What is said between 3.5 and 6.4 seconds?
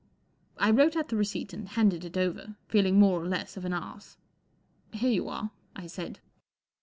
of an ass. 4 Here you are," I said.